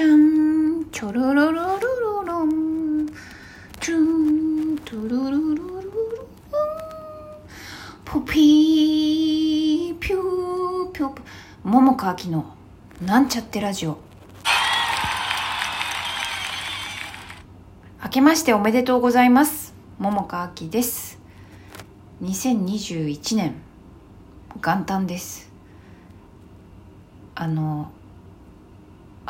[0.00, 3.06] ちゃんチョロロロロロロン
[3.82, 5.84] チュントゥルルルルルン
[8.06, 11.20] ポピーピューピュー
[11.64, 12.46] 桃川きの
[13.04, 13.98] なんちゃってラジオ
[18.02, 21.20] 明けましておめでとうございます桃川きです
[22.22, 23.54] 2021年
[24.62, 25.52] 元旦です
[27.34, 27.92] あの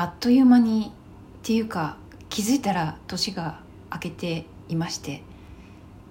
[0.00, 0.92] あっという間に
[1.40, 1.98] っていうか
[2.30, 3.60] 気づいたら年が
[3.92, 5.22] 明けていまして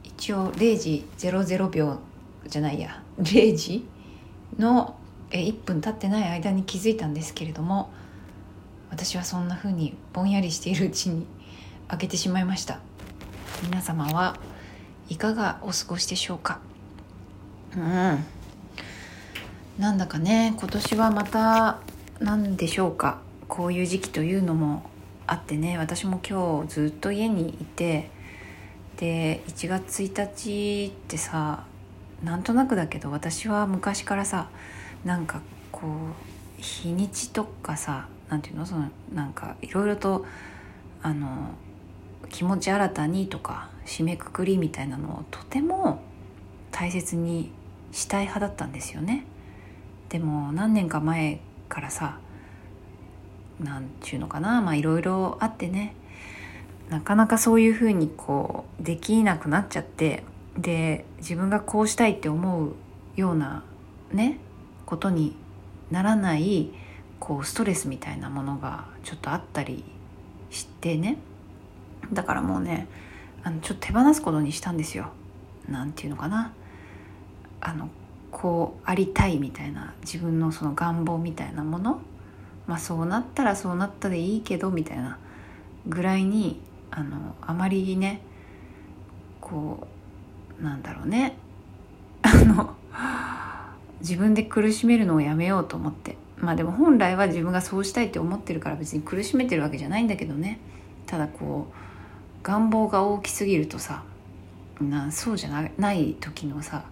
[0.04, 1.98] 一応0時00秒
[2.45, 3.88] じゃないや0時
[4.59, 4.95] の
[5.31, 7.90] 1分経ってない間に気づいたんですけれども
[8.91, 11.26] 私はそんな風にぼんやりしているうちに
[11.92, 12.81] 明けてしまいました。
[13.64, 14.38] 皆様は
[15.09, 16.59] いかがお過ごしでしょうか？
[17.76, 18.23] うん。
[19.80, 21.80] なんだかね今年はまた
[22.20, 23.28] 何でしょうか？
[23.49, 24.89] こういう時期というのも
[25.27, 28.09] あってね私も今日ずっと家にいて
[28.97, 31.66] で1月1日ってさ
[32.23, 34.50] なんとなくだけど私は昔からさ
[35.03, 35.41] なんか
[35.72, 38.66] こう日にちとかさなんていうの？
[38.66, 40.25] そのなんかいろいろと
[41.02, 41.56] あの
[42.30, 46.02] 気持ち新たにとか締めくくりみたいなのをとても
[46.72, 47.52] 大切に
[47.91, 49.25] したい派だったんですよね。
[50.09, 52.19] でも何年か前からさ
[53.60, 54.62] なんちゅうのかな。
[54.62, 55.96] まあいろいろあってね。
[56.90, 60.24] なかなかそういうふうにこうできなくなっちゃって。
[60.58, 62.74] で自分がこうしたいって思う
[63.16, 63.64] ような
[64.12, 64.40] ね
[64.86, 65.36] ことに
[65.90, 66.72] ならない
[67.20, 69.86] こうストレスみたいなものがちょっとあったり
[70.50, 71.18] してね。
[72.12, 72.88] だからもうね
[73.44, 75.12] あのちょっと手放すことにしたんですよ。
[75.68, 76.54] なんていうのかな。
[77.62, 77.90] あの
[78.32, 82.02] こうありたいみたいな自分のその願望みたいなもの
[82.70, 85.17] まあそうなったらそうなったでいいけどみたいな
[85.88, 88.22] ぐらいにあのあまりね
[89.42, 89.88] こ
[90.62, 91.35] うなんだろうね。
[92.22, 92.75] あの
[94.02, 96.16] 自分で苦しめるのをやめようと思って。
[96.38, 100.59] まあでも本来は自分がそうしたいって思ってるから別に苦しめてるわけじゃないんだけどね。
[101.07, 101.74] ただこう
[102.44, 104.03] 願望が大きすぎるとさ
[104.80, 106.86] なそうじゃない時のさ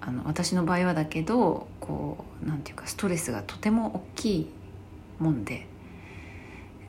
[0.00, 4.50] あの私の場合はだけどこうなんていうかストレスがとても大きい
[5.18, 5.66] もんで。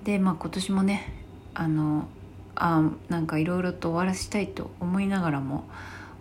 [0.04, 1.14] でまあ今年もね
[1.54, 2.08] あの
[2.56, 5.66] あなんかいろいろと終わらせたいと思いながらも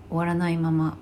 [0.08, 0.98] 終わらないまま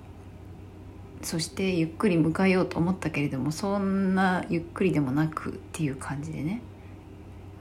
[1.23, 6.61] そしてゆっくり迎えようと思ったけれどもそんなゆっくりでもなくっていう感じでね、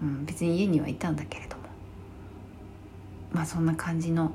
[0.03, 1.65] うん、別に家にはいたんだけれども。
[3.34, 4.33] まあそんな感じの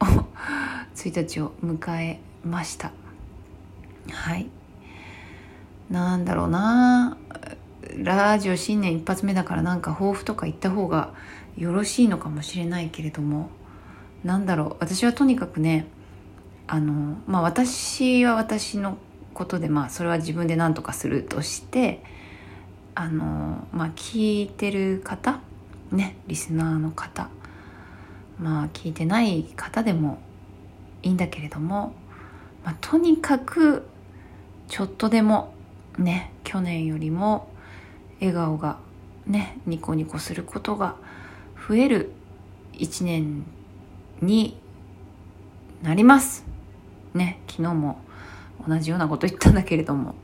[0.00, 2.90] 1日を迎えました。
[4.10, 4.48] はい。
[5.88, 7.16] なんだろうな。
[8.04, 11.12] ラジオ新年一発目だからなんか抱負とか言った方が
[11.56, 13.50] よろしいのかもしれないけれども
[14.24, 14.76] なんだろう。
[14.80, 15.86] 私はとにかくね
[16.66, 18.96] あのまあ私は私の
[19.34, 22.02] ことでまあそれは自分で何とかするとして
[22.94, 25.40] あのまあ聞いてる方
[25.92, 27.28] ねリスナーの方
[28.38, 30.18] まあ聞いてない方でも
[31.02, 31.94] いいんだけれども、
[32.64, 33.86] まあ、とにかく
[34.68, 35.54] ちょっとでも
[35.98, 37.49] ね去年よりも
[38.20, 38.78] 笑顔が
[39.26, 40.96] ねニコニコすることが
[41.68, 42.12] 増える
[42.72, 43.44] 一年
[44.20, 44.58] に
[45.82, 46.44] なります。
[47.14, 48.00] ね昨日も
[48.66, 50.14] 同じようなこと言ったんだけれども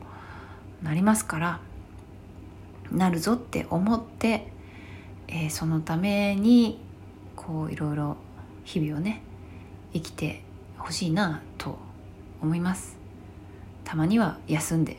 [0.82, 1.60] なりますから
[2.92, 4.52] なるぞって思って、
[5.28, 6.80] えー、そのために
[7.34, 8.16] こういろいろ
[8.64, 9.22] 日々をね
[9.92, 10.42] 生きて
[10.78, 11.78] ほしいなと
[12.42, 12.96] 思います。
[13.84, 14.96] たまには休んで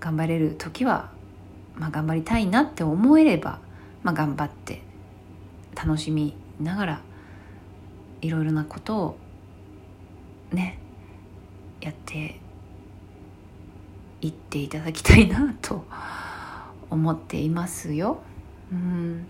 [0.00, 1.10] 頑張れる時は
[1.80, 3.58] まあ、頑張りたいなって思えれば、
[4.02, 4.82] まあ、頑張って
[5.74, 7.00] 楽しみながら
[8.20, 9.18] いろいろなことを
[10.52, 10.78] ね
[11.80, 12.38] やって
[14.20, 15.86] いっていただきたいなと
[16.90, 18.20] 思っていますよ。
[18.70, 19.26] うん。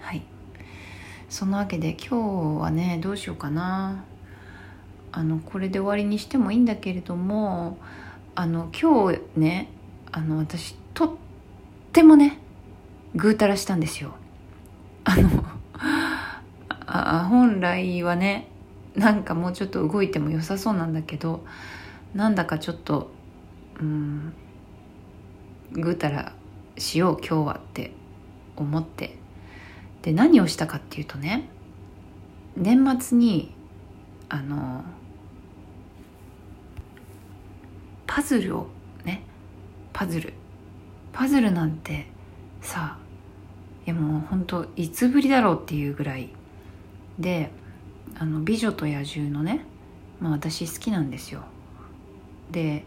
[0.00, 0.22] はい。
[1.28, 4.04] そのわけで今日はねどうしようかな。
[5.12, 7.78] あのこれで終わりにしてもいいんだけれども
[8.34, 9.68] あの今日ね
[10.12, 11.10] あの私とっ
[11.92, 12.38] てもね
[13.14, 14.14] ぐうたらしたんですよ。
[15.04, 15.28] あの
[16.86, 18.48] あ本来はね
[18.94, 21.44] なんかもうちょっと動いても良さそうなんだけど
[22.14, 23.10] なんだかちょっと
[23.80, 24.32] うん
[25.72, 26.34] ぐうたら
[26.76, 27.92] しよう今日はって
[28.56, 29.18] 思って。
[30.02, 31.48] で何をしたかっていうとね
[32.56, 33.54] 年末に
[34.30, 34.82] あの
[38.06, 38.66] パズルを
[39.04, 39.22] ね
[39.92, 40.32] パズル。
[41.12, 42.06] パズルなんて
[42.60, 42.98] さ
[43.86, 46.30] いやもう本当いつぶりだろうっていうぐらい。
[47.18, 47.50] で
[48.18, 49.64] 「あの美女と野獣」のね、
[50.20, 51.42] まあ、私好きなんですよ。
[52.50, 52.84] で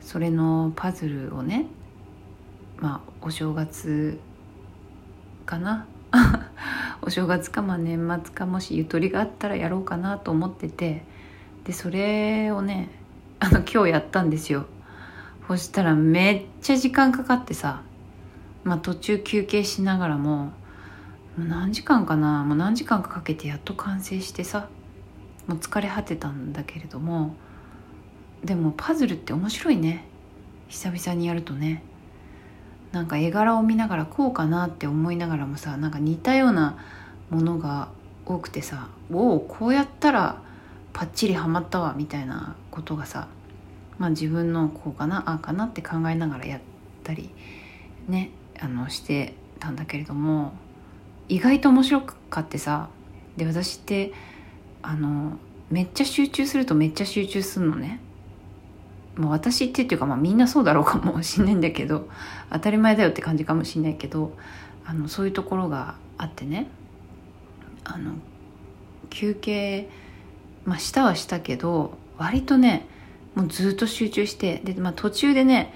[0.00, 1.66] それのパズルをね
[2.78, 4.18] まあお正月
[5.46, 5.86] かな？
[7.02, 11.04] お正月かまあ年末かもしゆとりがあったらやろうかなと思ってて。
[11.64, 12.90] でそれをね
[13.38, 14.66] あの今日やったんですよ。
[15.48, 17.82] そしたらめっちゃ時間かかってさ
[18.64, 20.52] まあ途中休憩しながらも
[21.36, 24.68] もう何時間かなもう何時間かかけてやっと完成してさ
[25.46, 27.34] もう疲れ果てたんだけれども
[28.44, 30.04] でもパズルって面白いね。
[30.68, 31.82] 久々にやるとね。
[32.90, 36.76] なんか絵柄を見ながらこうかなって思いながらもさなんか似たような
[37.30, 37.88] ものが
[38.26, 40.42] 多くてさおおこうやったら
[40.92, 43.28] パッチリはまったわみたいなことがさ
[44.02, 46.60] まあ自分のこうかなああかなって考えながらやっ
[47.04, 47.30] たり
[48.08, 50.54] ねあのしてたんだけれども
[51.28, 52.88] 意外と面白かってさ
[53.36, 54.12] で私って
[54.82, 55.38] あの
[55.70, 58.00] めっちゃ集中するとめっちゃ集中するのね。
[59.14, 62.08] ま、私ってっていうか、まあ、みんなそうだろうかもしんないんだけど
[62.50, 64.34] 当たり前だよって感じかもしんないけど
[64.84, 66.66] あのそういうところがあってね。
[67.84, 68.14] あの
[69.10, 69.88] 休憩、
[70.64, 72.88] まあ、したはしたけど割とね
[73.34, 75.72] もうずっと集中してで、まあ、途中でね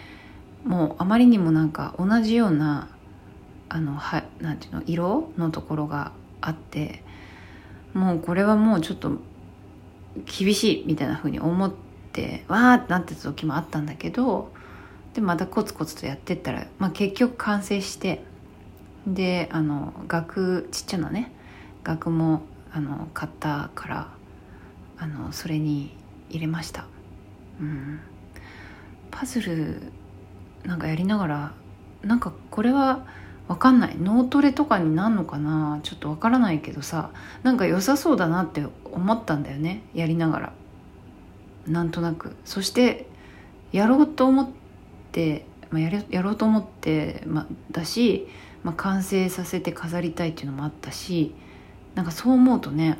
[0.64, 2.88] もうあまりにもなんか同じような
[3.68, 7.02] あのはなんていうの色のところがあって
[7.94, 9.12] もうこれはもうちょっと
[10.24, 14.50] 厳しいみたいなふうに思ってってわーってなってた時もあったんだけど
[15.12, 18.24] でまたコツコツとやってったら、まあ、結局完成して
[19.06, 21.32] であの額ちっちゃなね
[21.84, 22.42] 額も
[22.72, 24.08] あの買ったから
[24.98, 25.94] あのそれに
[26.30, 26.86] 入れました、
[29.10, 29.82] パズル
[30.64, 31.52] なんかやりながら
[32.02, 33.06] なんかこれは
[33.48, 33.96] 分かんない。
[33.98, 35.80] 脳トレとかになんのかな？
[35.82, 37.10] ちょっと分からないけどさ。
[37.42, 39.82] なんか良さそうだなって思ったんだよね。
[39.94, 40.52] やりながら。
[41.68, 42.34] なんとなく。
[42.44, 43.06] そして
[43.70, 44.48] やろうと思っ
[45.12, 48.28] て、まあ、ややろうと思って、まあ、だし、
[48.64, 51.34] まあ、完成させて飾りたいっていうのもあったし
[51.94, 52.98] なんかそう思うとね、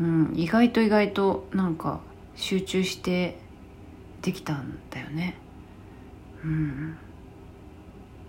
[0.00, 2.00] うん、意外と意外となんか
[2.34, 3.38] 集中して
[4.24, 5.36] できたんだよね。
[6.42, 6.96] うん。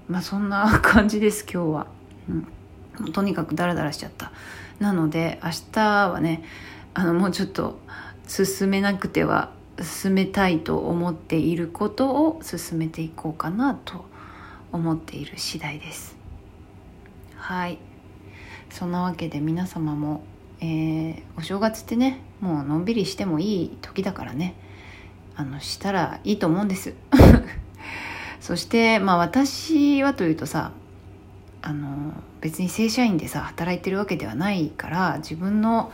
[0.10, 1.88] まあそんな 感じです今日は、
[3.00, 4.34] うん、とにかくダラダラしちゃった。
[4.80, 6.44] なので明日はね
[6.94, 7.80] あのもうちょっと
[8.28, 9.52] 進めなくては
[9.82, 14.04] 進めたいと思っていることを進めていこうかなと
[14.74, 16.18] 思っている次第です。
[17.38, 17.78] はい。
[18.70, 20.26] そんなわけで皆様も、
[20.60, 24.65] えー、お正月ってねもうのんびりしてもいい時だからね。
[25.36, 26.94] あのしたらいいと思うんです。
[28.40, 30.72] そしてまあ私はというとさ
[31.62, 35.92] あの別に正社員でさ働いてるわけではないから自分の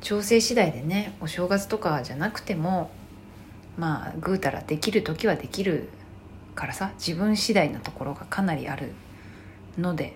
[0.00, 2.90] 調整次第でねお正月とかじゃなくても
[3.76, 5.88] まあぐうたらできる時はできる
[6.54, 8.92] からさ自分次第なところがかなりある
[9.78, 10.14] ので、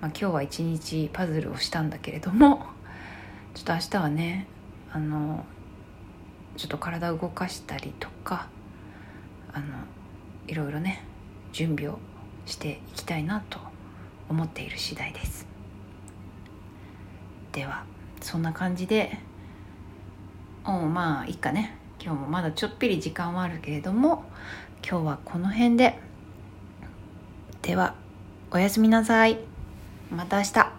[0.00, 2.66] まあ、今日は一日パズルをしたんだけれども
[3.54, 4.46] ちょっと明日はね
[4.92, 5.44] あの
[6.56, 8.48] ちょっと体を動かしたりとか
[9.52, 9.66] あの
[10.46, 11.04] いろいろね
[11.52, 11.98] 準備を
[12.46, 13.58] していきたいなと
[14.28, 15.46] 思っている次第です。
[17.52, 17.84] では
[18.20, 19.18] そんな感じで
[20.64, 21.76] おまあいいかね。
[22.00, 24.24] 今日もまだちょっぴり時間はあるけれども
[24.88, 25.98] 今日はこの辺で。
[27.62, 27.94] では
[28.50, 29.38] おやすみなさい。
[30.10, 30.71] また明日。